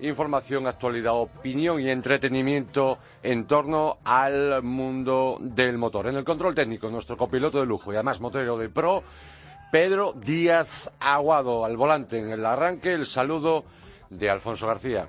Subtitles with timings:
[0.00, 6.06] Información, actualidad, opinión y entretenimiento en torno al mundo del motor.
[6.06, 9.02] En el control técnico, nuestro copiloto de lujo y además motorero de pro,
[9.72, 13.64] Pedro Díaz Aguado, al volante en el arranque, el saludo
[14.08, 15.08] de Alfonso García.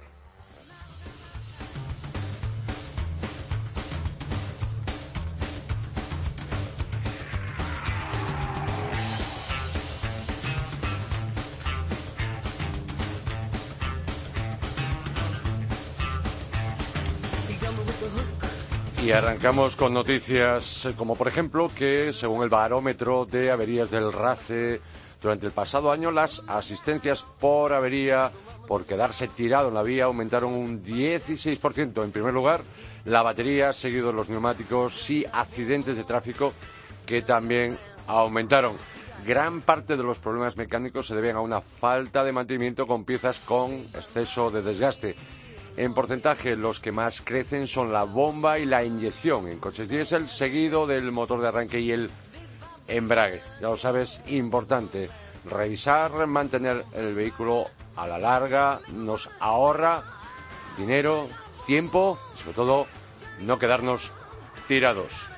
[19.09, 24.13] Y arrancamos con noticias eh, como, por ejemplo, que según el barómetro de averías del
[24.13, 24.81] RACE,
[25.19, 28.30] durante el pasado año las asistencias por avería,
[28.67, 32.03] por quedarse tirado en la vía, aumentaron un 16%.
[32.03, 32.61] En primer lugar,
[33.05, 36.53] la batería, seguido los neumáticos y accidentes de tráfico,
[37.07, 38.75] que también aumentaron.
[39.25, 43.39] Gran parte de los problemas mecánicos se deben a una falta de mantenimiento con piezas
[43.39, 45.15] con exceso de desgaste.
[45.80, 50.27] En porcentaje, los que más crecen son la bomba y la inyección en coches diésel,
[50.27, 52.11] seguido del motor de arranque y el
[52.86, 53.41] embrague.
[53.61, 55.09] Ya lo sabes, importante.
[55.49, 60.03] Revisar, mantener el vehículo a la larga, nos ahorra
[60.77, 61.30] dinero,
[61.66, 62.88] tiempo y sobre todo
[63.39, 64.11] no quedarnos
[64.67, 65.30] tirados.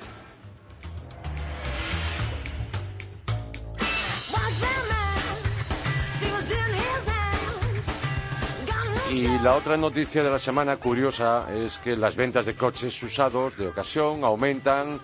[9.12, 13.58] Y la otra noticia de la semana curiosa es que las ventas de coches usados
[13.58, 14.98] de ocasión aumentan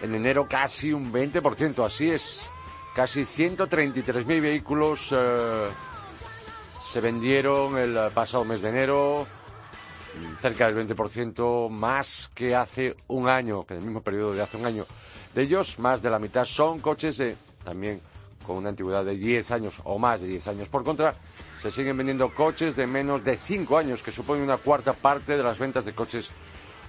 [0.00, 1.84] en enero casi un 20%.
[1.84, 2.48] Así es,
[2.94, 5.66] casi 133.000 vehículos eh,
[6.80, 9.26] se vendieron el pasado mes de enero,
[10.40, 14.56] cerca del 20% más que hace un año, que en el mismo periodo de hace
[14.56, 14.86] un año.
[15.34, 18.00] De ellos, más de la mitad son coches de también
[18.46, 20.68] con una antigüedad de 10 años o más de 10 años.
[20.68, 21.14] Por contra,
[21.60, 25.42] se siguen vendiendo coches de menos de 5 años, que supone una cuarta parte de
[25.42, 26.30] las ventas de coches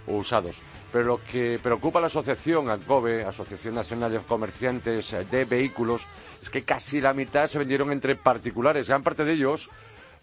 [0.07, 0.61] usados.
[0.93, 6.03] Pero lo que preocupa a la asociación ANCOVE, Asociación Nacional de Comerciantes de Vehículos,
[6.41, 9.69] es que casi la mitad se vendieron entre particulares, gran parte de ellos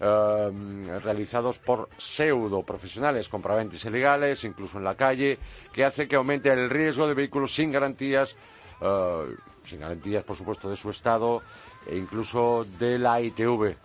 [0.00, 5.38] eh, realizados por pseudo profesionales, compraventes ilegales, incluso en la calle,
[5.72, 8.34] que hace que aumente el riesgo de vehículos sin garantías,
[8.80, 9.24] eh,
[9.66, 11.42] sin garantías, por supuesto, de su estado
[11.86, 13.76] e incluso de la ITV,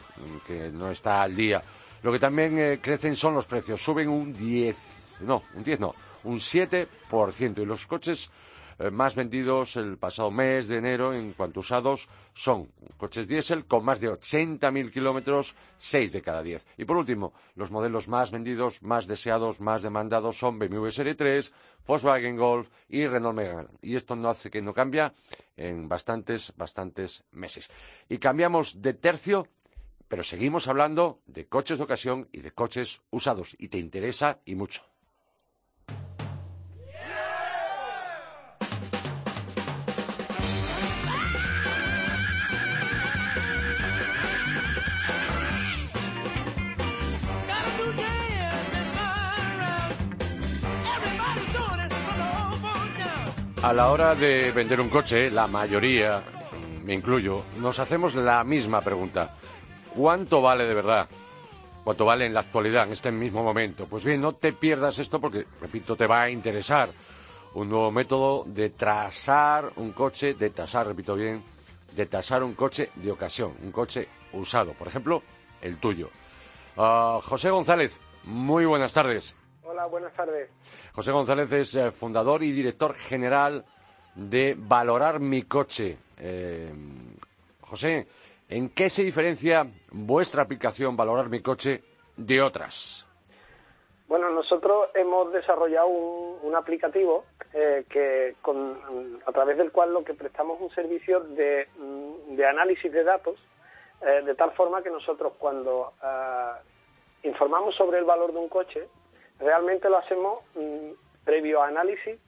[0.46, 1.64] que no está al día.
[2.02, 4.76] Lo que también eh, crecen son los precios, suben un 10,
[5.22, 5.96] no, un 10 no,
[6.26, 7.62] un 7%.
[7.62, 8.30] Y los coches
[8.80, 13.86] eh, más vendidos el pasado mes de enero en cuanto usados son coches diésel con
[13.86, 16.66] más de 80.000 kilómetros, 6 de cada 10.
[16.78, 21.54] Y por último, los modelos más vendidos, más deseados, más demandados son BMW Serie 3,
[21.86, 23.70] Volkswagen Golf y Renault Megane.
[23.82, 25.14] Y esto no hace que no cambia
[25.58, 27.70] en bastantes, bastantes meses.
[28.10, 29.48] Y cambiamos de tercio,
[30.08, 33.56] pero seguimos hablando de coches de ocasión y de coches usados.
[33.60, 34.93] Y te interesa y mucho.
[53.64, 56.22] A la hora de vender un coche, la mayoría,
[56.84, 59.38] me incluyo, nos hacemos la misma pregunta.
[59.96, 61.08] ¿Cuánto vale de verdad?
[61.82, 63.86] ¿Cuánto vale en la actualidad, en este mismo momento?
[63.86, 66.90] Pues bien, no te pierdas esto porque, repito, te va a interesar.
[67.54, 71.42] Un nuevo método de tasar un coche, de tasar, repito bien,
[71.96, 74.74] de tasar un coche de ocasión, un coche usado.
[74.74, 75.24] Por ejemplo,
[75.62, 76.10] el tuyo.
[76.76, 79.36] Ah, José González, muy buenas tardes.
[79.84, 80.50] Hola, buenas tardes.
[80.96, 83.66] José González es eh, fundador y director general
[84.16, 85.98] de Valorar mi coche.
[86.18, 86.72] Eh,
[87.60, 88.08] José,
[88.48, 91.84] ¿en qué se diferencia vuestra aplicación Valorar mi coche
[92.16, 93.06] de otras?
[94.08, 98.36] Bueno, nosotros hemos desarrollado un, aplicativo eh, que
[99.26, 103.36] a través del cual lo que prestamos un servicio de, mm, análisis de datos
[104.02, 106.60] de tal forma que nosotros cuando ah,
[107.24, 108.88] informamos sobre el valor de un coche
[109.40, 110.92] realmente lo hacemos mm,
[111.24, 112.20] previo análisis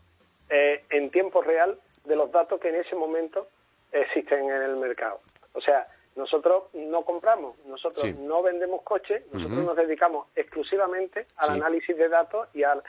[0.49, 3.47] eh, en tiempo real de los datos que en ese momento
[3.91, 5.19] existen en el mercado.
[5.53, 11.97] O sea, nosotros no compramos, nosotros no vendemos coches, nosotros nos dedicamos exclusivamente al análisis
[11.97, 12.83] de datos y al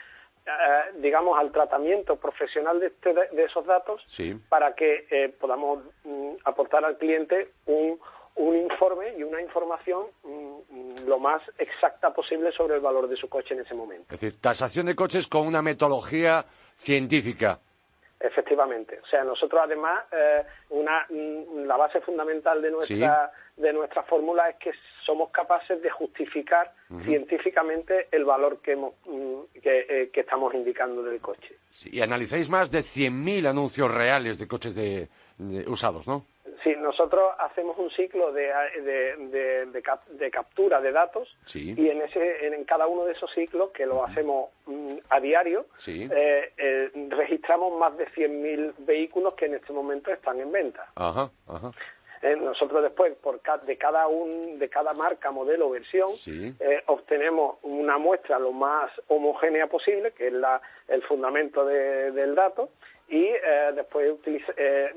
[0.99, 4.01] digamos, al tratamiento profesional de, este, de esos datos
[4.47, 7.99] para que podamos mm, aportar al cliente un,
[8.37, 13.27] un informe y una información mm, lo más exacta posible sobre el valor de su
[13.27, 14.13] coche en ese momento.
[14.13, 16.45] Es decir, tasación de coches con una metodología
[16.75, 17.59] científica.
[18.19, 18.99] Efectivamente.
[19.03, 24.49] O sea, nosotros además, eh, una, mm, la base fundamental de nuestra, de nuestra fórmula
[24.49, 24.71] es que
[25.07, 26.71] somos capaces de justificar
[27.03, 31.55] científicamente el valor que, hemos, mm, eh, que, estamos indicando del coche.
[31.85, 35.07] y analizáis más de 100.000 anuncios reales de coches de
[35.67, 36.25] usados, ¿no?
[36.63, 38.51] Sí, nosotros hacemos un ciclo de,
[38.81, 44.03] de, captura de datos y en, ese, en cada uno de esos ciclos, que lo
[44.05, 50.11] hacemos mm, a diario, eh, eh, registramos más de 100.000 vehículos que en este momento
[50.11, 50.87] están en venta.
[52.21, 56.09] Eh, nosotros después, por de, cada un, de cada marca, modelo o versión,
[56.87, 62.69] obtenemos una muestra lo más homogénea posible, que es la, el fundamento del dato,
[63.09, 64.93] y eh, después eh,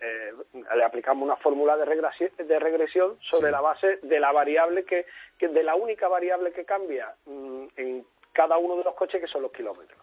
[0.00, 4.84] eh, le aplicamos una fórmula de regresión, de regresión sobre la base de la variable
[4.84, 5.06] que,
[5.40, 9.42] de la única variable que cambia mm, en cada uno de los coches que son
[9.42, 9.98] los kilómetros.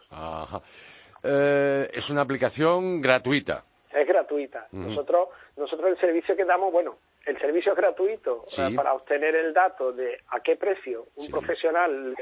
[1.23, 3.63] es una aplicación gratuita.
[3.95, 4.68] Es gratuita.
[4.71, 8.45] Nosotros nosotros el servicio que damos, bueno, el servicio es gratuito
[8.75, 12.15] para obtener el dato de a qué precio un profesional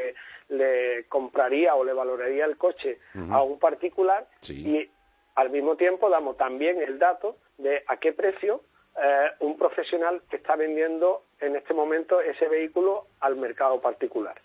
[0.50, 3.00] le, compraría o le valoraría el coche
[3.32, 4.90] a un particular y
[5.36, 8.62] al mismo tiempo damos también el dato de a qué precio
[8.96, 14.40] eh, un profesional está vendiendo en este momento ese vehículo al mercado particular.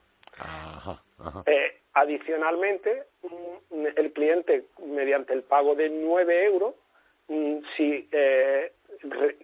[1.46, 6.74] Eh, adicionalmente, mm, el cliente, mediante el pago de 9 euros,
[7.28, 8.72] si eh,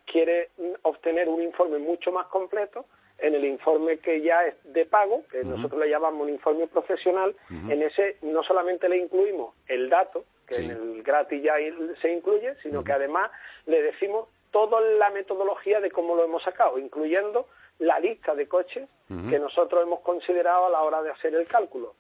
[0.06, 0.50] quiere
[0.82, 2.86] obtener un informe mucho más completo,
[3.19, 7.34] en el informe que ya es de pago, que nosotros le llamamos un informe profesional,
[7.50, 11.54] en ese no solamente le incluimos el dato, que en el gratis ya
[12.02, 13.31] se incluye, sino que además
[13.66, 17.48] le decimos toda la metodología de cómo lo hemos sacado, incluyendo
[17.78, 21.94] la lista de coches que nosotros hemos considerado a la hora de hacer el cálculo.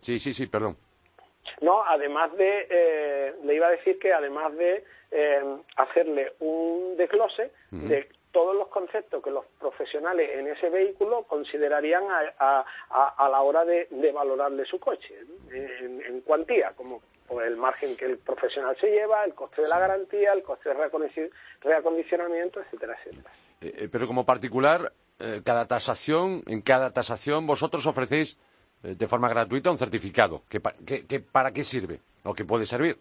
[0.00, 0.76] sí, sí, sí, perdón.
[1.60, 5.42] No, además de, eh, le iba a decir que además de eh,
[5.76, 12.04] hacerle un desglose de todos los conceptos que los profesionales en ese vehículo considerarían
[12.38, 12.64] a,
[13.30, 15.14] la hora de, valorarle su coche,
[15.50, 17.02] en, cuantía, como
[17.44, 21.30] el margen que el profesional se lleva, el coste de la garantía, el coste de
[21.62, 23.30] reacondicionamiento, etcétera, etcétera.
[23.60, 28.38] Eh, eh, pero como particular, eh, cada tasación, en cada tasación vosotros ofrecéis
[28.82, 30.42] de forma gratuita un certificado.
[30.48, 30.60] ¿Que,
[31.20, 32.96] ¿Para qué sirve o qué puede servir?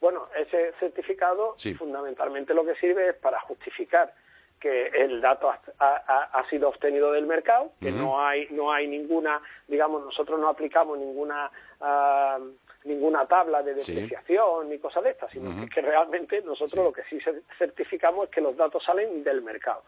[0.00, 4.12] Bueno, ese certificado fundamentalmente lo que sirve es para justificar
[4.60, 10.04] que el dato ha, sido obtenido del mercado, que no hay no hay ninguna, digamos,
[10.04, 11.50] nosotros no aplicamos ninguna
[11.80, 12.38] ah,
[12.84, 17.18] ninguna tabla de depreciación ni cosas de estas, sino que, realmente nosotros lo que sí
[17.58, 19.82] certificamos es que los datos salen del mercado.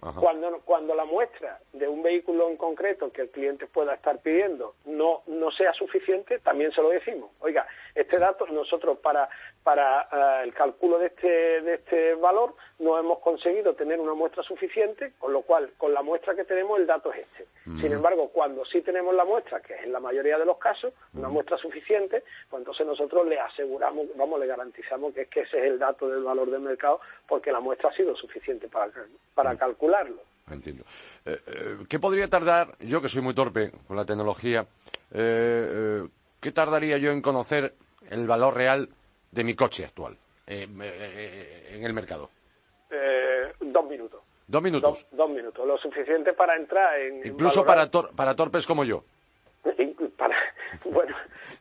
[0.00, 4.74] Cuando, cuando la muestra de un vehículo en concreto que el cliente pueda estar pidiendo
[4.84, 7.30] no, no sea suficiente, también se lo decimos.
[7.40, 9.28] Oiga, este dato nosotros para,
[9.62, 11.28] para eh, el cálculo de este,
[11.62, 16.02] de este valor no hemos conseguido tener una muestra suficiente, con lo cual con la
[16.02, 17.46] muestra que tenemos el dato es este.
[17.80, 20.94] Sin embargo, cuando sí tenemos la muestra, que es en la mayoría de los casos,
[21.14, 25.58] una muestra suficiente, pues entonces nosotros le aseguramos, vamos, le garantizamos que es que ese
[25.58, 28.92] es el dato del valor del mercado porque la muestra ha sido suficiente para,
[29.34, 29.56] para
[29.86, 30.22] calcularlo.
[30.50, 30.84] Entiendo.
[31.24, 34.64] Eh, eh, ¿Qué podría tardar, yo que soy muy torpe con la tecnología,
[35.12, 36.02] eh,
[36.40, 37.74] qué tardaría yo en conocer
[38.10, 38.88] el valor real
[39.32, 40.16] de mi coche actual
[40.46, 42.30] en el mercado?
[43.60, 44.20] dos minutos.
[44.46, 45.06] ¿Dos minutos?
[45.10, 47.26] Dos, minutos, lo suficiente para entrar en...
[47.26, 49.02] Incluso para, para torpes como yo.
[50.16, 50.34] Para,
[50.84, 51.14] bueno,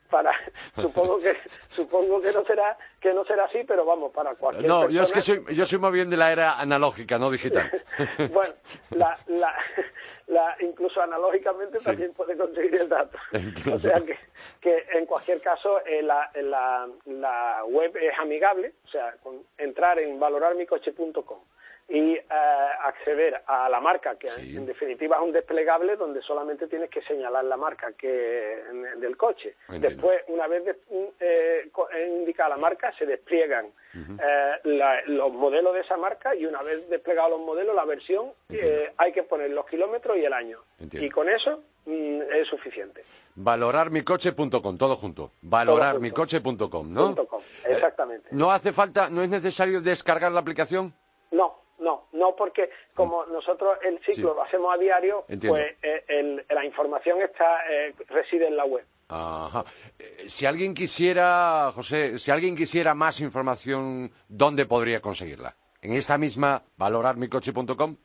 [0.10, 0.32] para
[0.76, 1.36] supongo que
[1.70, 5.12] supongo que no será que no será así pero vamos para cualquier no yo es
[5.12, 7.70] que soy yo soy más bien de la era analógica no digital.
[8.32, 8.54] Bueno
[8.92, 9.54] la, la,
[10.28, 13.18] la incluso analógicamente también puede conseguir el dato.
[13.74, 14.18] O sea que,
[14.62, 20.00] que en cualquier caso eh, la, la, la web es amigable o sea con entrar
[20.00, 21.40] en valorarmicoche.com
[21.88, 22.24] y eh,
[22.84, 27.46] acceder a la marca, que en definitiva es un desplegable donde solamente tienes que señalar
[27.46, 28.58] la marca que
[28.98, 29.56] del coche.
[29.70, 30.78] Después, una vez
[31.20, 31.70] eh,
[32.20, 37.32] indicada la marca, se despliegan eh, los modelos de esa marca y una vez desplegados
[37.32, 38.32] los modelos, la versión,
[38.98, 40.60] hay que poner los kilómetros y el año.
[40.80, 43.04] Y con eso mm, es suficiente.
[43.36, 45.32] Valorarmicoche.com, todo junto.
[45.44, 47.16] Valorarmicoche.com, ¿no?
[47.68, 48.30] exactamente.
[48.32, 50.94] ¿No hace falta, no es necesario descargar la aplicación?
[51.32, 56.66] No, no, no porque como nosotros el ciclo lo hacemos a diario, pues eh, la
[56.66, 58.86] información está eh, reside en la web.
[59.10, 59.64] Ajá.
[60.00, 65.56] Eh, Si alguien quisiera, José, si alguien quisiera más información, ¿dónde podría conseguirla?
[65.82, 67.98] ¿En esta misma valorarmicoche.com?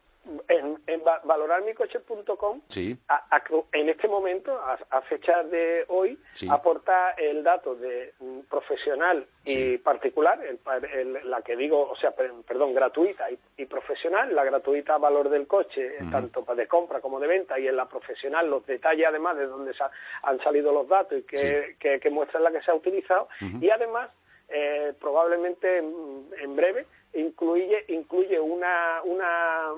[1.30, 2.96] Valorarmicoche.com, Sí.
[3.08, 6.48] a- a- en este momento, a, a fecha de hoy, Sí.
[6.50, 9.78] aporta el dato de mm, profesional y Sí.
[9.78, 10.58] particular, el
[10.92, 15.28] el- la que digo, o sea, per- perdón, gratuita y, y profesional, la gratuita valor
[15.28, 16.10] del coche, eh, Ujú.
[16.10, 19.72] tanto de compra como de venta, y en la profesional los detalles además de dónde
[19.74, 19.90] sa-
[20.22, 23.28] han salido los datos y que, que, que muestran la que se ha utilizado,
[23.60, 24.10] y además,
[24.48, 29.72] eh, probablemente en, en breve, incluye, incluye una, una,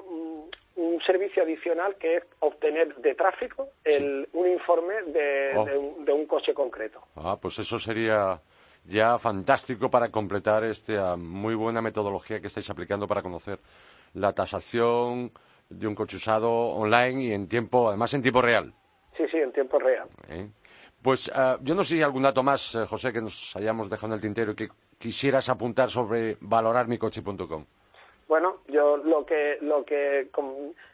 [0.76, 5.64] un, servicio adicional que es obtener de tráfico el, un informe de, Oh.
[5.64, 7.00] de un, de un coche concreto.
[7.16, 8.40] Ah, pues eso sería
[8.84, 13.58] ya fantástico para completar esta muy buena metodología que estáis aplicando para conocer
[14.14, 15.32] la tasación
[15.68, 18.72] de un coche usado online y en tiempo, además en tiempo real.
[19.16, 20.08] Sí, sí, en tiempo real.
[20.28, 20.48] ¿eh?
[21.00, 23.90] Pues ah, yo no sé si hay algún dato más, eh, José, que nos hayamos
[23.90, 27.64] dejado en el tintero y que quisieras apuntar sobre valorarmicoche.com.
[28.32, 30.28] Bueno, yo lo que lo que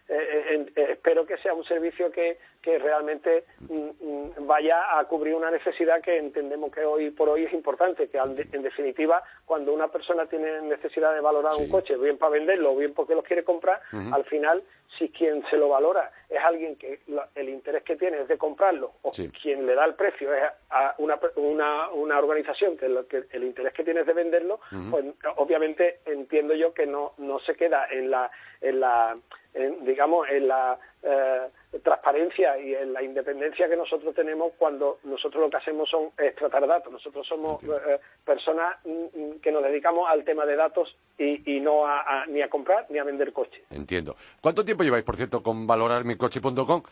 [0.08, 5.34] eh, eh, espero que sea un servicio que, que realmente mm, mm, vaya a cubrir
[5.34, 9.88] una necesidad que entendemos que hoy por hoy es importante, que en definitiva cuando una
[9.88, 11.62] persona tiene necesidad de valorar Sí.
[11.62, 13.80] un coche, bien para venderlo o bien porque lo quiere comprar,
[14.12, 14.62] al final
[14.98, 18.38] si quien se lo valora es alguien que la- el interés que tiene es de
[18.38, 19.30] comprarlo o Sí.
[19.30, 23.44] quien le da el precio es a una, una, una organización que, lo que el
[23.44, 24.58] interés que tiene es de venderlo,
[24.90, 25.04] pues
[25.36, 29.16] obviamente entiendo yo que no, no se queda en la, en la
[29.58, 31.48] en, digamos, en la eh,
[31.82, 36.34] transparencia y en la independencia que nosotros tenemos cuando nosotros lo que hacemos son es
[36.34, 36.92] tratar datos.
[36.92, 41.60] Nosotros somos eh, personas mm, mm, que nos dedicamos al tema de datos y, y
[41.60, 43.62] no a, a- ni a comprar ni a vender coches.
[43.70, 44.16] Entiendo.
[44.40, 46.82] ¿Cuánto tiempo lleváis, por cierto, con valorarmicoche.com?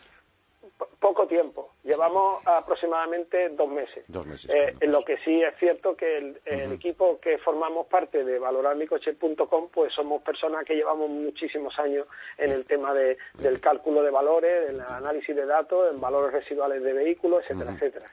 [0.77, 1.71] Po- poco tiempo.
[1.83, 4.03] Llevamos aproximadamente dos meses.
[4.07, 4.91] Dos meses, Eh, pues.
[4.91, 10.21] Lo que sí es cierto que el, equipo que formamos parte de valorarmicoche.com, pues somos
[10.21, 12.05] personas que llevamos muchísimos años
[12.37, 16.83] en el tema de, del cálculo de valores, del análisis de datos, en valores residuales
[16.83, 18.11] de vehículos, etcétera, etcétera.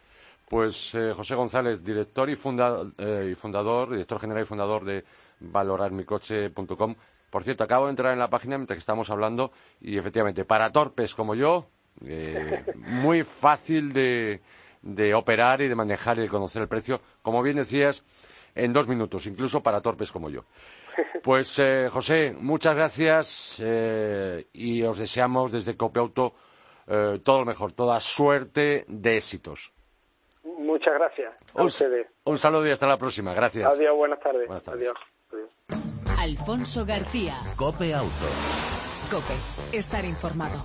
[0.49, 5.05] Pues eh, José González, director y, funda- eh, y fundador, director general y fundador de
[5.41, 6.95] valorarmicoche.com.
[7.31, 10.71] Por cierto, acabo de entrar en la página mientras que estamos hablando y efectivamente, para
[10.71, 11.67] torpes como yo,
[12.05, 14.41] eh, muy fácil de,
[14.83, 18.05] de operar y de manejar y de conocer el precio, como bien decías,
[18.55, 20.45] en dos minutos, incluso para torpes como yo.
[21.23, 26.35] Pues eh, José, muchas gracias eh, y os deseamos desde Copiauto
[26.87, 29.73] eh, todo lo mejor, toda suerte de éxitos.
[30.45, 32.07] Muchas gracias a Un, ustedes.
[32.25, 33.33] un saludo y hasta la próxima.
[33.35, 33.73] Gracias.
[33.73, 34.47] Adiós, buenas tardes.
[34.47, 34.89] Buenas tardes.
[34.89, 34.97] Adiós.
[35.33, 36.19] Adiós.
[36.21, 37.39] Alfonso García.
[37.57, 38.11] Cope Auto.
[39.11, 39.35] Cope.
[39.77, 40.59] Estar informado.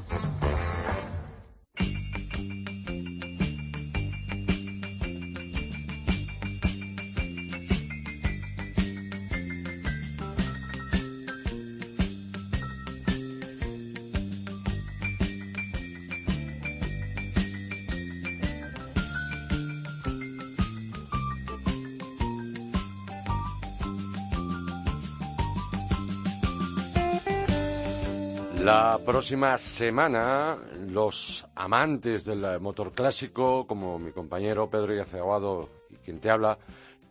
[29.10, 30.56] Próxima semana,
[30.88, 36.60] los amantes del motor clásico, como mi compañero Pedro Díaz Aguado y quien te habla,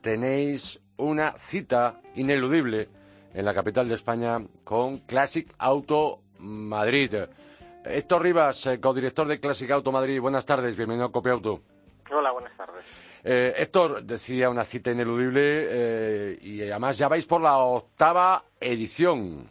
[0.01, 2.89] tenéis una cita ineludible
[3.35, 7.17] en la capital de España con Classic Auto Madrid.
[7.85, 11.63] Héctor Rivas, eh, codirector de Classic Auto Madrid, buenas tardes, bienvenido a Copia Auto.
[12.13, 12.85] Hola, buenas tardes.
[13.25, 19.51] Eh, Héctor, decía una cita ineludible eh, y además ya vais por la octava edición.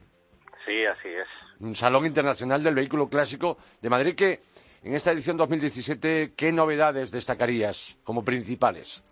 [0.65, 1.27] Sí, así es.
[1.59, 4.39] Un Salón Internacional del Vehículo Clásico de Madrid que
[4.83, 9.03] en esta edición 2017, ¿qué novedades destacarías como principales?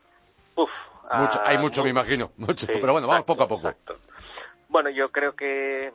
[0.55, 0.69] Uf,
[1.13, 3.47] Mucho- ah, hay mucho, muy- me imagino, mucho, Sí, pero bueno, vamos exacto, poco a
[3.47, 3.67] poco.
[3.69, 3.97] exacto.
[4.69, 5.91] Bueno, yo creo que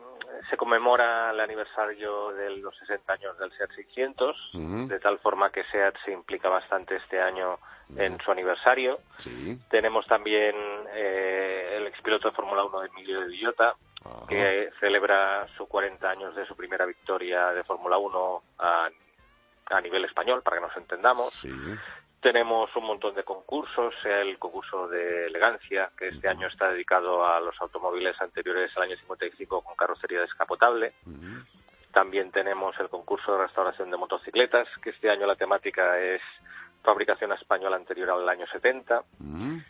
[0.49, 4.87] se conmemora el aniversario de los 60 años del SEAT 600, Ujú.
[4.87, 7.57] de tal forma que SEAT se implica bastante este año
[7.95, 8.99] en su aniversario.
[9.17, 9.57] Sí.
[9.69, 10.55] Tenemos también
[10.95, 14.25] eh, el expiloto de Fórmula 1 de Emilio de Villota, Ajá.
[14.27, 18.89] que celebra sus 40 años de su primera victoria de Fórmula 1 a,
[19.69, 21.33] a nivel español, para que nos entendamos.
[21.33, 21.49] Sí.
[22.21, 27.25] Tenemos un montón de concursos, sea el concurso de elegancia, que este año está dedicado
[27.25, 30.93] a los automóviles anteriores al año 55 con carrocería descapotable.
[31.91, 36.21] También tenemos el concurso de restauración de motocicletas, que este año la temática es
[36.83, 38.99] fabricación española anterior al año 70.
[39.19, 39.61] Ujú.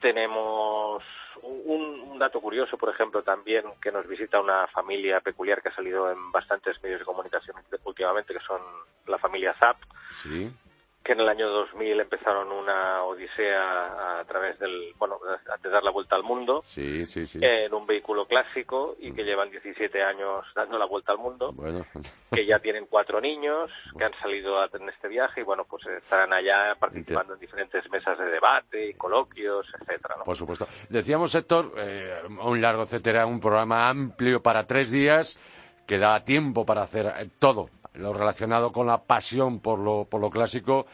[0.00, 1.02] Tenemos
[1.42, 1.79] un, un
[2.20, 6.30] dato curioso, por ejemplo, también que nos visita una familia peculiar que ha salido en
[6.30, 8.60] bastantes medios de comunicación últimamente, que son
[9.06, 9.76] la familia Zap,
[10.12, 10.52] Sí.
[11.02, 15.18] Que en el año 2000 empezaron una odisea a través del, bueno,
[15.62, 16.60] de dar la vuelta al mundo.
[16.62, 17.38] Sí, sí, sí.
[17.42, 21.52] En un vehículo clásico y que llevan 17 años dando la vuelta al mundo.
[21.52, 21.86] Bueno.
[22.30, 26.32] Que ya tienen cuatro niños que han salido en este viaje y bueno, pues estarán
[26.32, 30.16] allá participando en diferentes mesas de debate y coloquios, etcétera.
[30.24, 30.66] Por supuesto.
[30.90, 35.38] Decíamos, Héctor, eh, un largo etcétera, un programa amplio para tres días
[35.86, 40.20] que da tiempo para hacer eh, todo lo relacionado con la pasión por lo, por
[40.20, 40.86] lo clásico.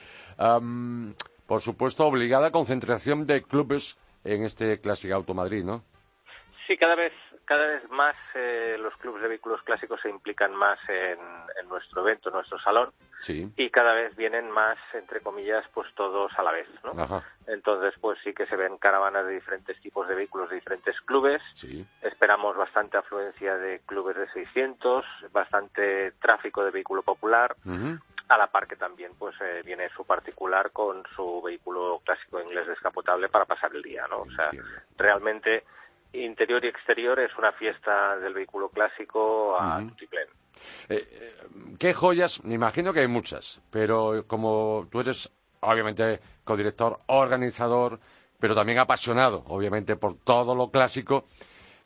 [1.47, 5.85] por supuesto, obligada concentración de clubes en este Clásico Auto Madrid, ¿no?
[6.67, 7.13] Sí, cada vez
[7.47, 11.19] cada vez más eh, los clubes de vehículos clásicos se implican más en,
[11.69, 13.51] nuestro evento, en nuestro salón, sí.
[13.57, 17.23] y cada vez vienen más, entre comillas, pues todos a la vez, ¿no?
[17.47, 21.41] Entonces, pues sí que se ven caravanas de diferentes tipos de vehículos de diferentes clubes.
[21.55, 21.87] Sí.
[22.03, 27.57] Esperamos bastante afluencia de clubes de 600, bastante tráfico de vehículo popular.
[28.29, 32.67] A la par que también pues eh, viene su particular con su vehículo clásico inglés
[32.67, 34.23] descapotable para pasar el día, ¿no?
[34.23, 34.49] O sea,
[34.97, 35.63] realmente
[36.13, 39.91] interior y exterior es una fiesta del vehículo clásico a uh
[41.79, 42.43] ¿Qué joyas?
[42.45, 48.01] Me imagino que hay muchas, pero como tú eres obviamente codirector, organizador,
[48.39, 51.27] pero también apasionado, obviamente, por todo lo clásico,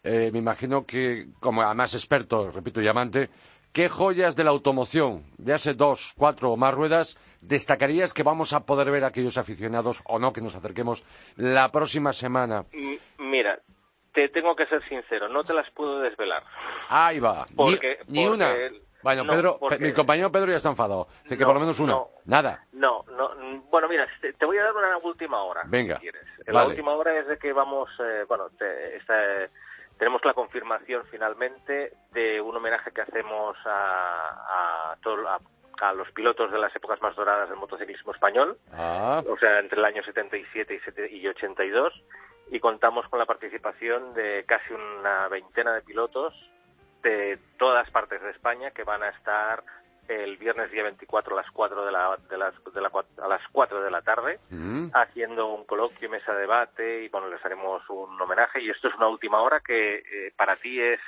[0.03, 3.29] me imagino que, como además experto, repito, y amante,
[3.73, 8.53] ¿qué joyas de la automoción, de hace dos, cuatro o más ruedas, destacarías que vamos
[8.53, 11.05] a poder ver aquellos aficionados o no que nos acerquemos
[11.37, 12.65] la próxima semana?
[13.19, 13.61] Mira,
[14.13, 16.43] te tengo que ser sincero, no te las puedo desvelar.
[16.89, 17.47] Ahí va.
[18.09, 18.55] ni, una.
[19.03, 21.07] Bueno, Pedro, mi compañero Pedro ya está enfadado.
[21.23, 21.97] Dice que por lo menos una.
[22.27, 22.65] Nada.
[22.73, 23.31] No, no.
[23.71, 25.63] Bueno, mira, te, voy a dar una última hora.
[25.67, 25.97] Venga.
[25.97, 26.23] Si quieres.
[26.47, 28.49] La última hora es de que vamos, eh, bueno,
[29.99, 34.97] tenemos la confirmación finalmente de un homenaje que hacemos a, a,
[35.81, 38.59] a, los pilotos de las épocas más doradas del motociclismo español.
[38.73, 39.23] Ah.
[39.27, 41.95] O sea, entre el año 77 y, y 82
[42.51, 46.35] y contamos con la participación de casi una veintena de pilotos
[47.03, 49.63] de todas partes de España que van a estar
[50.09, 52.91] el viernes día 24 a las 4 de la, de las, de la,
[53.23, 54.89] a las 4 de la tarde mm.
[54.93, 58.95] haciendo un coloquio, mesa de debate y bueno, les haremos un homenaje y esto es
[58.97, 60.99] una última hora que eh, para ti es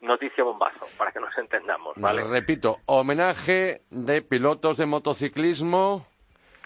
[0.00, 2.22] noticia bombazo, para que nos entendamos, ¿vale?
[2.22, 6.06] Repito, homenaje de pilotos de motociclismo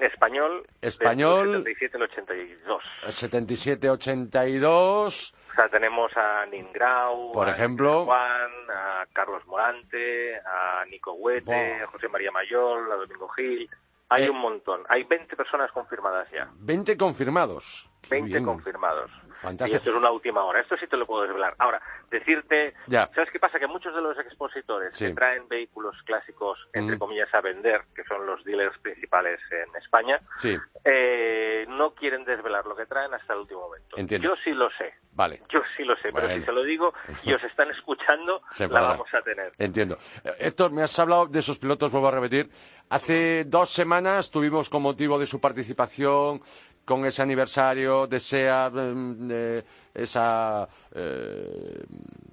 [0.03, 0.67] Español.
[0.81, 1.65] Español.
[1.65, 2.83] 77 al 82.
[3.09, 5.35] 77 82.
[5.51, 11.87] O sea, tenemos a Ningrau, por ejemplo, Juan, a Carlos Morante, a Nico Huete, a
[11.89, 13.69] José María Mayor, a Domingo Gil.
[14.11, 14.31] Hay eh.
[14.31, 14.83] un montón.
[14.89, 16.49] Hay 20 personas confirmadas ya.
[16.61, 17.89] 20 confirmados.
[18.09, 19.11] 20 confirmados.
[19.41, 19.75] Fantástico.
[19.75, 20.61] Y esto es una última hora.
[20.61, 21.55] Esto sí te lo puedo desvelar.
[21.59, 23.09] Ahora, decirte, ya.
[23.15, 23.59] ¿sabes qué pasa?
[23.59, 28.27] Que muchos de los expositores que traen vehículos clásicos, entre comillas, a vender, que son
[28.27, 30.57] los dealers principales en España, sí.
[30.85, 33.97] eh, no quieren desvelar lo que traen hasta el último momento.
[33.97, 34.29] Entiendo.
[34.29, 34.95] Yo sí lo sé.
[35.13, 35.43] Vale.
[35.49, 36.93] Yo sí lo sé, pero si se lo digo
[37.25, 39.53] y os están escuchando, la vamos a tener.
[39.59, 39.99] Entiendo.
[40.23, 42.51] Eh, Héctor, me has hablado de esos pilotos, vuelvo a repetir.
[42.91, 46.43] Hace dos semanas tuvimos con motivo de su participación
[46.85, 49.62] con ese aniversario desea eh,
[49.95, 51.85] esa eh,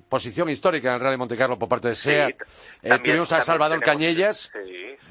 [0.09, 2.29] posición histórica en el Real de Montecarlo por parte de SEA.
[2.81, 4.51] Eh, tuvimos a Salvador Cañellas.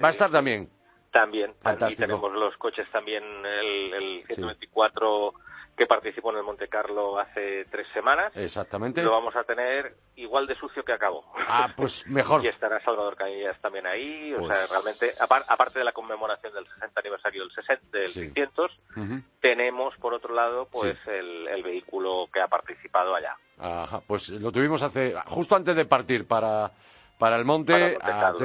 [0.02, 0.68] ¿Va a estar también?
[1.12, 1.54] También.
[1.60, 2.02] Fantástico.
[2.02, 5.32] tenemos los coches también, el, el 124
[5.76, 8.32] que participó en el Monte Carlo hace tres semanas.
[8.34, 9.02] Exactamente.
[9.02, 11.24] Lo vamos a tener igual de sucio que acabó.
[11.46, 12.42] Ah, pues mejor.
[12.44, 14.32] y estará Salvador Cañellas también ahí.
[14.32, 18.20] O sea, Pues- realmente, aparte de la conmemoración del 60 aniversario del, 60, del Sí.
[18.22, 19.20] 600, Ujú.
[19.40, 23.36] tenemos, por otro lado, pues el, el vehículo que ha participado allá.
[23.58, 26.70] Ajá, pues lo tuvimos hace justo antes de partir para
[27.18, 27.92] para el monte, Para el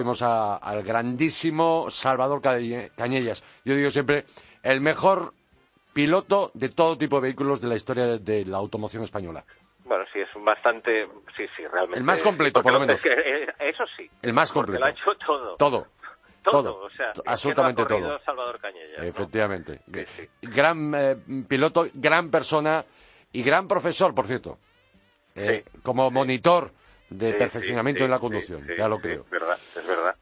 [0.05, 3.43] Monte ah, a- al grandísimo Salvador Cañe- Cañellas.
[3.65, 4.23] Yo digo siempre
[4.63, 5.33] el mejor
[5.93, 9.43] piloto de todo tipo de vehículos de la historia de, la automoción española.
[9.83, 11.07] Bueno, sí, es bastante...
[11.35, 11.99] Sí, sí, realmente.
[11.99, 12.95] El más completo, por lo menos.
[12.95, 14.09] es que, eh, eso sí.
[14.21, 14.79] El más completo.
[14.79, 15.55] lo ha hecho todo.
[15.57, 15.87] Todo.
[16.43, 16.85] Todo, todo.
[16.85, 18.19] o sea, absolutamente todo.
[18.19, 19.03] Salvador Cañellas, ¿no?
[19.03, 19.81] Efectivamente.
[19.93, 20.29] Sí, sí.
[20.41, 21.15] Gran eh,
[21.47, 22.83] piloto, gran persona
[23.31, 24.57] y gran profesor, por cierto.
[25.35, 26.71] Eh, Como monitor
[27.09, 29.21] de perfeccionamiento en la conducción, ya lo creo.
[29.21, 30.15] Es verdad, es verdad.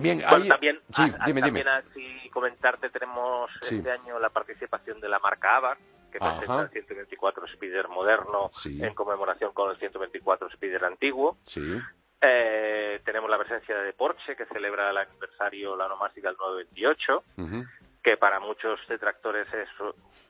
[0.00, 1.62] Bien, Bueno, ahí- también, sí, a- dime.
[1.70, 3.76] así comentarte, tenemos Sí.
[3.76, 6.38] este año la participación de la marca Abarth, que Ajá.
[6.38, 8.82] presenta el 124 Spider moderno Sí.
[8.82, 11.36] en conmemoración con el 124 Spider antiguo.
[11.44, 11.78] Sí.
[12.22, 17.64] Eh, tenemos la presencia de Porsche, que celebra el aniversario, la onomástica del 928, Ujú.
[18.02, 19.68] que para muchos detractores es,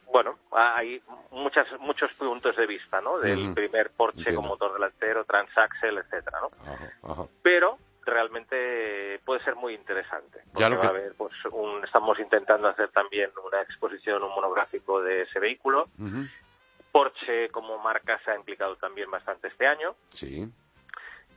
[0.06, 3.18] bueno, hay muchas, muchos puntos de vista, ¿no?
[3.18, 4.40] Del primer Porsche Entiendo.
[4.42, 6.50] con motor delantero, transaxle, etcétera, ¿no?
[6.72, 7.22] Ajá, ajá.
[7.42, 7.78] Pero
[8.10, 10.42] realmente puede ser muy interesante.
[10.52, 11.32] Porque va a haber, pues,
[11.84, 15.88] estamos intentando hacer también una exposición, un monográfico de ese vehículo.
[16.92, 19.94] Porsche como marca se ha implicado también bastante este año.
[20.10, 20.48] Sí.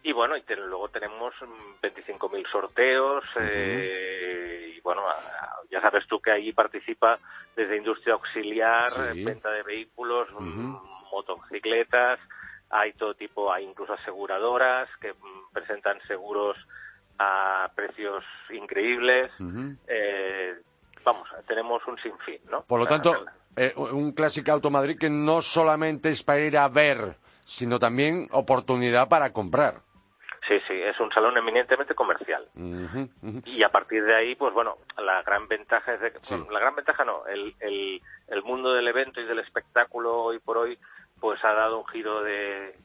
[0.06, 1.34] Y bueno, y luego tenemos
[1.82, 5.04] 25.000 sorteos eh, y bueno,
[5.72, 7.18] ya sabes tú que ahí participa
[7.56, 10.28] desde industria auxiliar, venta de vehículos,
[11.10, 12.20] motocicletas,
[12.74, 16.58] hay todo tipo, hay incluso aseguradoras que mm, presentan seguros
[17.20, 19.32] a precios increíbles.
[19.88, 20.56] eh,
[21.06, 22.64] vamos, tenemos un sinfín, ¿no?
[22.64, 26.68] Por lo tanto, eh, un Clásico Auto Madrid que no solamente es para ir a
[26.68, 29.82] ver, sino también oportunidad para comprar.
[30.48, 32.46] Sí, sí, es un salón eminentemente comercial.
[33.46, 36.12] Y a partir de ahí, pues bueno, la gran ventaja es de
[36.52, 40.58] la gran ventaja no, el, el, el mundo del evento y del espectáculo hoy por
[40.58, 40.78] hoy,
[41.24, 42.76] pues ha dado un giro de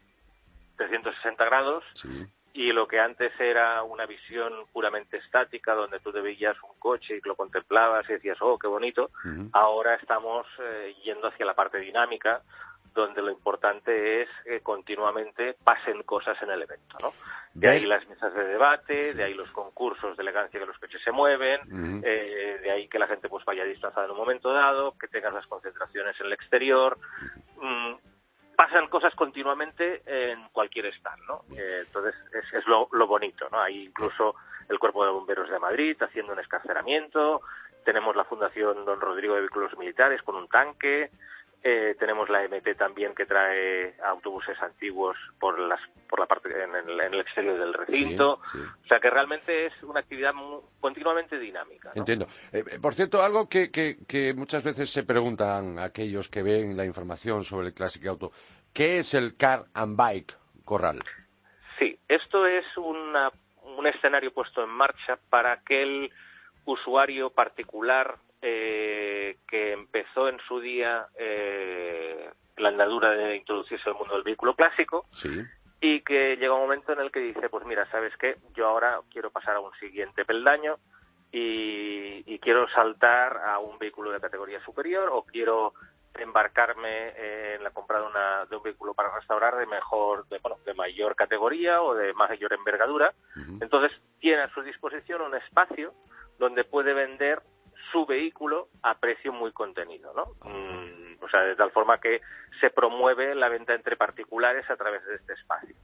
[0.77, 1.83] 360 grados.
[2.53, 7.17] Y lo que antes era una visión puramente estática, donde tú te veías un coche
[7.17, 9.11] y lo contemplabas y decías, oh, qué bonito,
[9.53, 12.43] ahora estamos eh, yendo hacia la parte dinámica,
[12.95, 17.13] donde lo importante es que continuamente pasen cosas en el evento, ¿no?
[17.55, 21.01] De ahí las mesas de debate, de ahí los concursos de elegancia que los coches
[21.03, 24.97] se mueven, eh, de ahí que la gente pues vaya disfrazada en un momento dado,
[24.97, 26.99] que tengas las concentraciones en el exterior.
[27.61, 27.95] Mm,
[28.59, 31.45] pasan cosas continuamente en cualquier stand, ¿no?
[31.57, 33.61] Eh, entonces es, es lo, lo, bonito, ¿no?
[33.61, 34.35] Hay incluso
[34.69, 37.43] el Cuerpo de Bomberos de Madrid haciendo un escarceramiento,
[37.85, 41.13] tenemos la Fundación Don Rodrigo de Vehículos Militares con un tanque,
[41.63, 46.75] eh, tenemos la MT también que trae autobuses antiguos por las por la parte en
[46.75, 48.35] el, exterior del recinto.
[48.35, 50.33] O sea que realmente es una actividad
[50.81, 51.93] continuamente dinámica.
[51.95, 52.27] Entiendo.
[52.53, 57.45] Eh, por cierto, algo que, que, muchas veces se preguntan aquellos que ven la información
[57.45, 58.31] sobre el Classic Auto,
[58.73, 61.03] ¿qué es el Car and Bike Corral?
[61.79, 63.31] Sí, esto es una,
[63.77, 66.11] un escenario puesto en marcha para aquel
[66.65, 74.15] usuario particular eh, que empezó en su día eh, la andadura de introducirse al mundo
[74.15, 75.07] del vehículo clásico
[75.81, 78.37] y que llega un momento en el que dice, pues mira, ¿sabes qué?
[78.55, 80.77] Yo ahora quiero pasar a un siguiente peldaño
[81.31, 85.75] y, y quiero saltar a un vehículo de categoría superior o quiero
[86.15, 90.59] embarcarme en la compra de, una, de un vehículo para restaurar de mejor, de, bueno,
[90.65, 93.13] de mayor categoría o de mayor envergadura.
[93.61, 95.93] Entonces tiene a su disposición un espacio
[96.39, 97.43] donde puede vender
[97.93, 100.49] su vehículo a precio muy contenido, ¿no?
[100.49, 102.21] Mm, o sea, de tal forma que
[102.61, 105.75] se promueve la venta entre particulares a través de este espacio.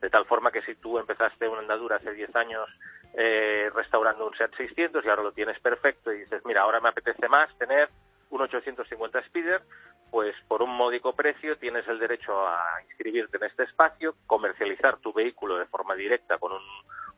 [0.00, 2.68] De tal forma que si tú empezaste una andadura hace 10 años
[3.14, 6.90] eh, restaurando un Seat 600 y ahora lo tienes perfecto y dices, mira, ahora me
[6.90, 7.88] apetece más tener
[8.30, 9.62] un 850 Speeder,
[10.10, 15.12] pues por un módico precio tienes el derecho a inscribirte en este espacio, comercializar tu
[15.12, 16.62] vehículo de forma directa con un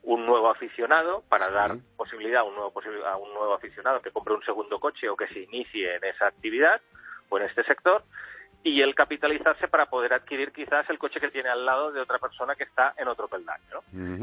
[0.03, 2.73] un nuevo aficionado para dar posibilidad a un nuevo
[3.07, 6.27] a un nuevo aficionado que compre un segundo coche o que se inicie en esa
[6.27, 6.81] actividad
[7.29, 8.03] o en este sector
[8.63, 12.19] y el capitalizarse para poder adquirir quizás el coche que tiene al lado de otra
[12.19, 13.81] persona que está en otro peldaño.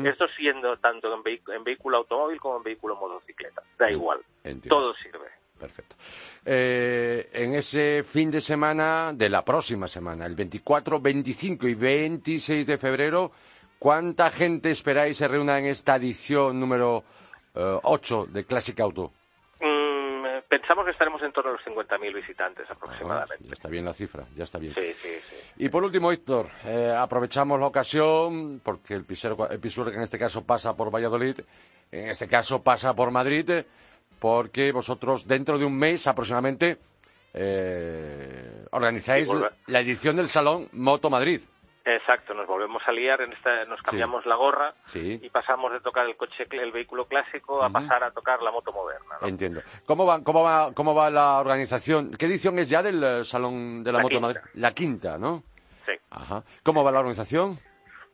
[0.08, 3.64] Esto siendo tanto en, vehículo automóvil como en vehículo motocicleta.
[3.80, 4.20] Da igual.
[4.68, 5.28] Todo sirve.
[5.60, 5.96] Perfecto.
[6.46, 12.68] Eh, en ese fin de semana de la próxima semana, el 24, 25 y 26
[12.68, 13.32] de febrero,
[13.80, 17.04] ¿Cuánta gente esperáis se reúna en esta edición número
[17.54, 19.12] 8 eh, de Classic Auto?
[19.62, 23.46] Mm, pensamos que estaremos en torno a los 50.000 visitantes aproximadamente.
[23.46, 24.74] ya está bien la cifra, ya está bien.
[24.74, 25.54] Sí, sí, sí.
[25.58, 30.18] Y por último, Héctor, eh, aprovechamos la ocasión, porque el, pisero, el que en este
[30.18, 31.40] caso pasa por Valladolid,
[31.92, 33.64] en este caso pasa por Madrid,
[34.20, 36.78] porque vosotros dentro de un mes aproximadamente
[37.34, 39.30] eh, organizáis
[39.68, 41.42] la edición del Salón Moto Madrid.
[41.90, 46.06] Exacto, nos volvemos a liar, en esta, nos cambiamos la gorra y pasamos de tocar
[46.06, 49.16] el coche, el vehículo clásico a pasar a tocar la moto moderna.
[49.22, 49.62] Entiendo.
[49.86, 52.12] ¿Cómo va, cómo va, cómo va la organización?
[52.12, 54.42] ¿Qué edición es ya del eh, Salón de la, Moto Madrid?
[54.56, 55.44] La quinta, ¿no?
[55.86, 55.94] Sí.
[56.10, 56.44] Ajá.
[56.62, 57.58] ¿Cómo va la organización?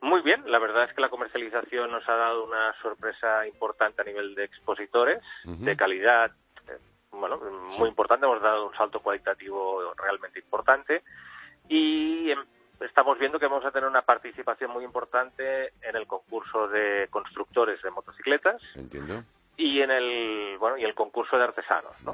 [0.01, 4.05] Muy bien, la verdad es que la comercialización nos ha dado una sorpresa importante a
[4.05, 6.29] nivel de expositores, de calidad,
[6.67, 6.77] eh,
[7.09, 7.39] bueno,
[7.79, 11.01] muy importante, hemos dado un salto cualitativo realmente importante
[11.67, 12.31] y
[12.85, 17.81] estamos viendo que vamos a tener una participación muy importante en el concurso de constructores
[17.81, 18.61] de motocicletas.
[18.75, 19.23] Entiendo.
[19.55, 22.13] Y en el bueno y el concurso de artesanos, ¿no?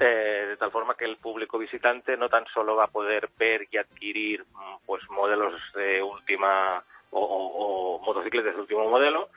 [0.00, 3.68] Eh, de tal forma que el público visitante no tan solo va a poder ver
[3.70, 9.30] y adquirir mm, pues modelos de última o, motocicletas de último modelo,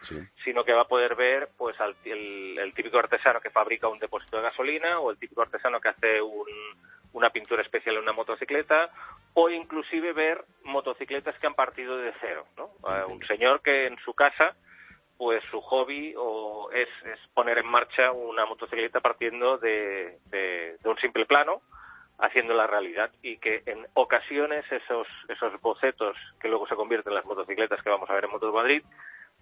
[0.43, 4.37] sino que va a poder ver pues el, el, típico artesano que fabrica un depósito
[4.37, 6.47] de gasolina o el típico artesano que hace un,
[7.13, 8.89] una pintura especial en una motocicleta
[9.41, 12.45] o inclusive ver motocicletas que han partido de cero.
[12.57, 12.69] ¿no?
[13.07, 14.55] un señor que en su casa
[15.17, 16.87] pues su hobby o es,
[17.33, 20.17] poner en marcha una motocicleta partiendo de,
[20.83, 21.61] un simple plano,
[22.17, 27.15] haciendo la realidad y que en ocasiones esos, esos bocetos que luego se convierten en
[27.15, 28.83] las motocicletas que vamos a ver en Motos Madrid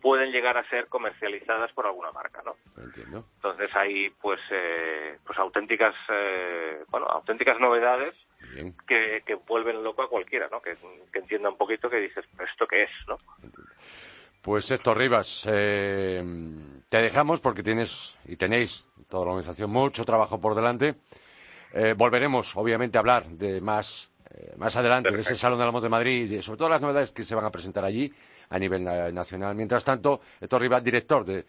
[0.01, 2.55] pueden llegar a ser comercializadas por alguna marca, ¿no?
[2.83, 3.25] Entiendo.
[3.35, 8.15] Entonces hay pues eh, pues auténticas eh, bueno auténticas novedades
[8.87, 10.61] que, que, vuelven loco a cualquiera, ¿no?
[10.61, 10.75] Que,
[11.11, 13.17] que entienda un poquito que dices esto qué es, ¿no?
[14.47, 16.23] Pues Héctor Rivas, eh,
[16.87, 20.95] te dejamos porque tienes y tenéis toda la organización mucho trabajo por delante.
[21.73, 25.71] Eh, volveremos, obviamente, a hablar de más, eh, más adelante de ese Salón de la
[25.71, 28.09] Moto de Madrid y sobre todo las novedades que se van a presentar allí
[28.49, 29.53] a nivel nacional.
[29.53, 31.43] Mientras tanto, Héctor Rivas, director de,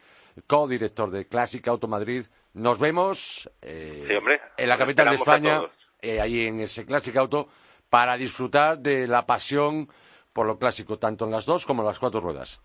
[0.48, 5.62] co-director de Clásica Auto Madrid, nos vemos en la capital de España,
[6.02, 7.48] allí en ese Clásica Auto,
[7.90, 9.88] para disfrutar de la pasión
[10.32, 12.62] por lo clásico, tanto en las dos como en las cuatro ruedas.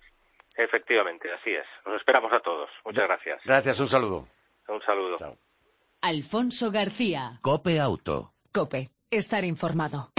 [0.55, 1.65] Efectivamente, así es.
[1.85, 2.69] Nos esperamos a todos.
[2.85, 3.41] Muchas gracias.
[3.45, 4.27] Gracias, un saludo.
[4.67, 5.17] Un saludo.
[6.01, 7.39] Alfonso García.
[7.41, 8.33] Cope Auto.
[8.51, 10.09] Cope, estar informado.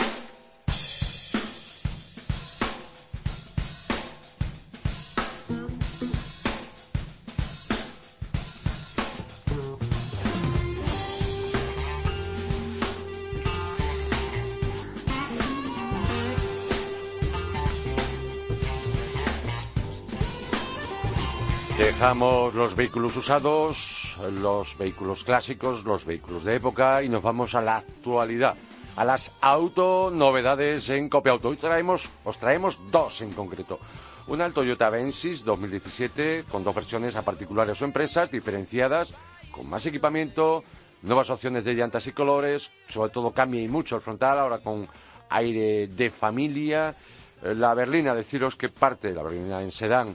[22.04, 27.78] Los vehículos usados, los vehículos clásicos, los vehículos de época y nos vamos a la
[27.78, 28.56] actualidad,
[28.94, 31.48] a las auto novedades en Copia Auto.
[31.48, 33.78] Hoy traemos, os traemos dos en concreto.
[34.26, 39.14] Una el Toyota Avensis 2017 con dos versiones a particulares o empresas diferenciadas,
[39.50, 40.62] con más equipamiento,
[41.00, 44.86] nuevas opciones de llantas y colores, sobre todo cambia y mucho el frontal, ahora con
[45.30, 46.94] aire de familia.
[47.42, 50.14] La berlina, deciros que parte, la berlina en sedán,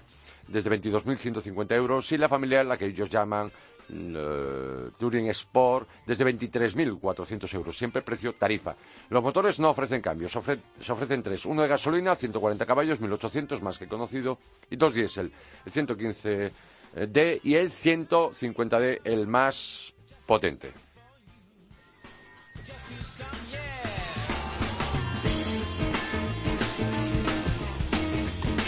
[0.52, 7.54] desde 22.150 euros y la familiar, la que ellos llaman uh, Touring Sport, desde 23.400
[7.56, 8.76] euros, siempre precio tarifa.
[9.10, 13.78] Los motores no ofrecen cambios, se ofrecen tres, uno de gasolina, 140 caballos, 1.800 más
[13.78, 15.32] que conocido, y dos diésel,
[15.66, 19.94] el 115D y el 150D, el más
[20.26, 20.72] potente.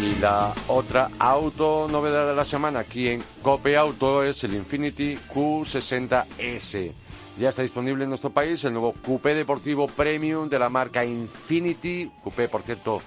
[0.01, 5.15] Y la otra auto novedad de la semana aquí en Cope Auto es el Infinity
[5.31, 6.91] Q60S.
[7.37, 12.09] Ya está disponible en nuestro país el nuevo coupé deportivo premium de la marca Infinity.
[12.23, 12.99] Coupé, por cierto,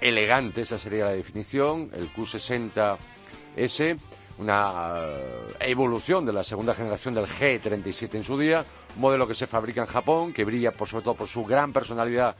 [0.00, 1.90] elegante, esa sería la definición.
[1.92, 3.98] El Q60S,
[4.38, 8.64] una eh, evolución de la segunda generación del G37 en su día.
[8.96, 12.34] Modelo que se fabrica en Japón, que brilla por, sobre todo por su gran personalidad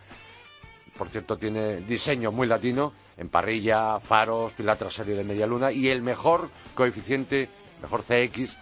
[0.96, 5.88] por cierto, tiene diseño muy latino, en parrilla, faros, pilar trasero de media luna y
[5.88, 7.48] el mejor coeficiente,
[7.80, 8.56] mejor CX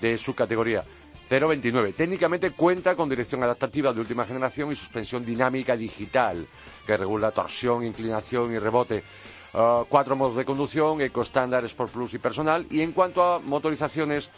[0.00, 0.84] de su categoría.
[1.30, 1.94] 0,29.
[1.94, 6.46] Técnicamente cuenta con dirección adaptativa de última generación y suspensión dinámica digital,
[6.84, 9.04] que regula torsión, inclinación y rebote.
[9.52, 12.66] Uh, cuatro modos de conducción, Eco Standard, Sport Plus y Personal.
[12.70, 14.30] Y en cuanto a motorizaciones,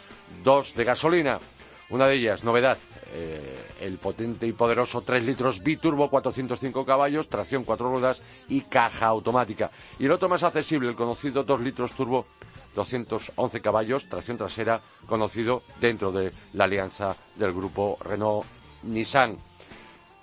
[0.43, 1.39] dos de gasolina.
[1.93, 2.79] Una de ellas, novedad,
[3.11, 9.05] eh, el potente y poderoso 3 litros biturbo, 405 caballos, tracción 4 ruedas y caja
[9.05, 9.69] automática.
[9.99, 12.25] Y el otro más accesible, el conocido 2 litros turbo,
[12.73, 19.37] 211 caballos, tracción trasera, conocido dentro de la alianza del grupo Renault-Nissan.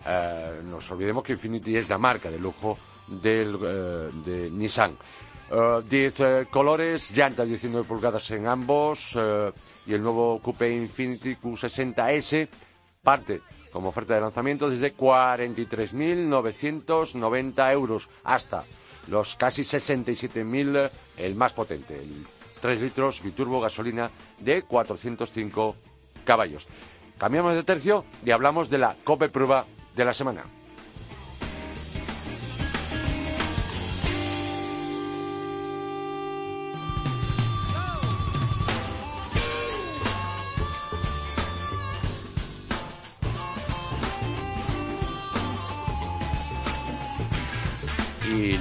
[0.06, 4.96] Eh, nos olvidemos que Infinity es la marca de lujo del, eh, de Nissan.
[5.50, 9.18] 10 colores, llantas 19 pulgadas en ambos
[9.86, 12.48] y el nuevo Coupe Infinity Q60S
[13.02, 13.40] parte
[13.72, 18.64] como oferta de lanzamiento desde 43.990 euros hasta
[19.08, 22.26] los casi 67.000 el más potente, el
[22.60, 25.76] 3 litros biturbo gasolina de 405
[26.24, 26.68] caballos.
[27.18, 30.44] Cambiamos de tercio y hablamos de la Cope Prueba de la semana.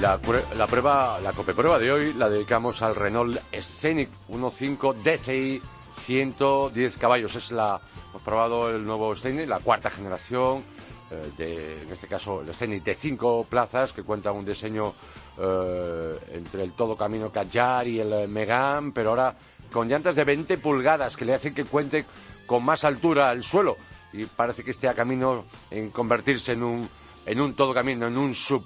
[0.01, 0.17] La,
[0.55, 5.61] la prueba, la prueba de hoy la dedicamos al Renault Scenic 1.5 DCI
[6.05, 7.35] 110 caballos.
[7.35, 10.63] Es la, hemos probado el nuevo Scenic, la cuarta generación,
[11.11, 14.93] eh, de, en este caso el Scenic de cinco plazas que cuenta un diseño
[15.37, 19.35] eh, entre el todo camino Kadjar y el Megan, pero ahora
[19.69, 22.05] con llantas de 20 pulgadas que le hacen que cuente
[22.45, 23.75] con más altura al suelo
[24.13, 26.89] y parece que esté a camino en convertirse en un,
[27.25, 28.63] en un todo camino, en un sub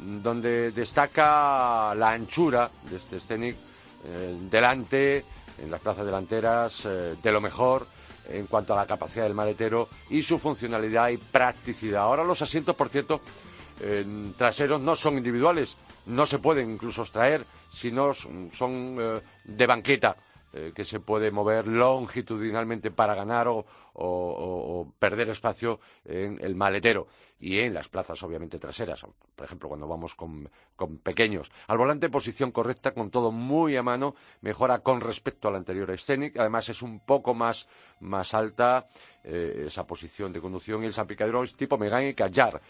[0.00, 3.56] donde destaca la anchura de este Scenic
[4.04, 5.24] eh, delante,
[5.62, 7.86] en las plazas delanteras, eh, de lo mejor
[8.28, 12.02] en cuanto a la capacidad del maletero y su funcionalidad y practicidad.
[12.02, 13.20] Ahora los asientos, por cierto,
[14.36, 20.16] traseros no son individuales, no se pueden incluso extraer, sino son eh, de banqueta.
[20.52, 23.64] Eh, que se puede mover longitudinalmente para ganar o,
[24.98, 27.06] perder espacio en el maletero
[27.38, 30.50] y en las plazas obviamente traseras, por ejemplo cuando vamos con,
[31.04, 31.52] pequeños.
[31.68, 36.36] Al volante posición correcta con todo muy a mano, mejora con respecto al anterior Scenic,
[36.38, 37.68] además es un poco más,
[38.32, 38.88] alta
[39.22, 42.60] eh, esa posición de conducción y el salpicadero es tipo Megane y Callar.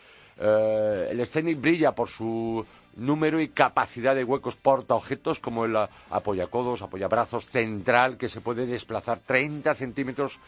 [0.43, 2.65] Eh, el Scenic brilla por su
[2.97, 9.21] número y capacidad de huecos portaobjetos como el apoyacodos, apoyabrazos central que se puede desplazar
[9.21, 10.39] 30 centímetros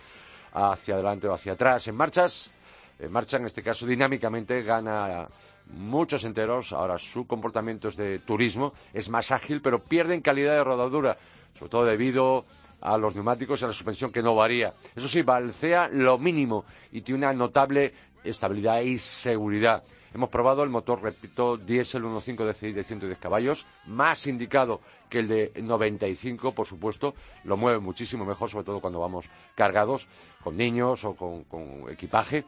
[0.54, 1.86] hacia adelante o hacia atrás.
[1.88, 2.50] En marchas,
[2.98, 5.28] en marcha en este caso dinámicamente gana
[5.74, 6.72] muchos enteros.
[6.72, 11.18] Ahora su comportamiento es de turismo, es más ágil, pero pierde en calidad de rodadura,
[11.58, 12.44] sobre todo debido
[12.80, 14.74] a los neumáticos y a la suspensión que no varía.
[14.96, 19.82] Eso sí, balcea lo mínimo y tiene una notable estabilidad y seguridad.
[20.14, 25.28] Hemos probado el motor, repito, diésel 1.5 DCI de 110 caballos, más indicado que el
[25.28, 27.14] de 95, por supuesto.
[27.44, 30.06] Lo mueve muchísimo mejor, sobre todo cuando vamos cargados,
[30.44, 32.44] con niños o con, equipaje.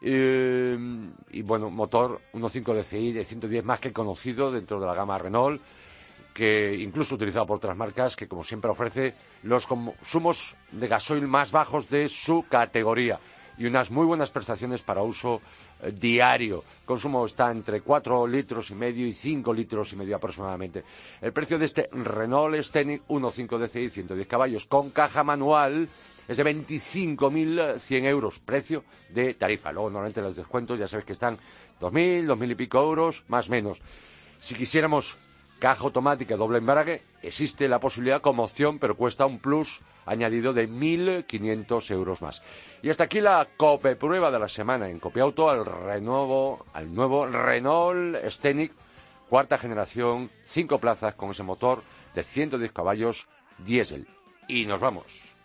[0.00, 0.78] Eh,
[1.32, 5.60] y bueno, motor 1.5 DCI de 110 más que conocido dentro de la gama Renault,
[6.32, 11.50] que incluso utilizado por otras marcas, que como siempre ofrece los consumos de gasoil más
[11.50, 13.18] bajos de su categoría
[13.58, 15.40] y unas muy buenas prestaciones para uso
[15.82, 16.64] eh, diario.
[16.80, 20.84] El consumo está entre 4 litros y medio y 5 litros y medio aproximadamente.
[21.20, 25.88] El precio de este Renault Scenic 1.5 DCI 110 caballos con caja manual
[26.28, 29.72] es de 25.100 euros, precio de tarifa.
[29.72, 31.36] Luego normalmente los descuentos ya sabes que están
[31.80, 33.78] 2.000, 2.000 y pico euros, más o menos.
[34.38, 35.16] Si quisiéramos
[35.58, 40.68] caja automática doble embrague, existe la posibilidad como opción, pero cuesta un plus añadido de
[40.68, 42.42] 1.500 euros más.
[42.82, 47.26] Y hasta aquí la COPE prueba de la semana en Copiauto al, renuevo, al nuevo
[47.26, 48.72] Renault Scenic,
[49.28, 51.82] cuarta generación, cinco plazas con ese motor
[52.14, 54.06] de 110 caballos diésel.
[54.48, 55.37] Y nos vamos.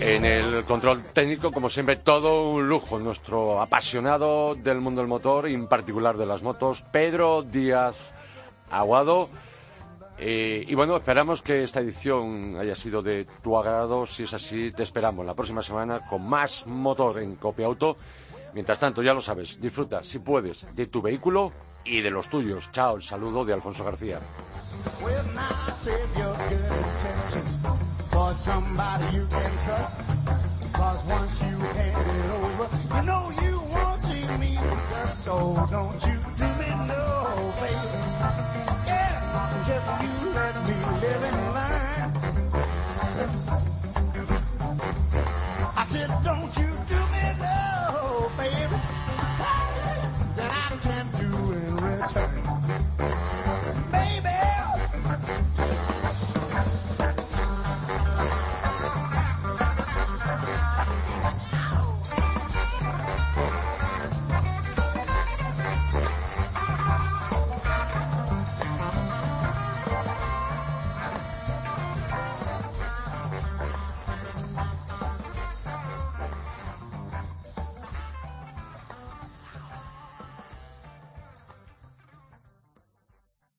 [0.00, 2.98] En el control técnico, como siempre, todo un lujo.
[2.98, 8.12] Nuestro apasionado del mundo del motor, y en particular de las motos, Pedro Díaz
[8.70, 9.30] Aguado.
[10.18, 14.04] Eh, y bueno, esperamos que esta edición haya sido de tu agrado.
[14.04, 17.96] Si es así, te esperamos la próxima semana con más motor en Copia Auto.
[18.52, 21.52] Mientras tanto, ya lo sabes, disfruta, si puedes, de tu vehículo
[21.84, 22.68] y de los tuyos.
[22.72, 24.18] Chao, el saludo de Alfonso García.
[24.88, 27.56] With my save good intentions
[28.10, 29.92] for somebody you can trust.
[30.72, 34.58] Cause once you hand it over, you know you won't see me.
[35.18, 36.17] So don't you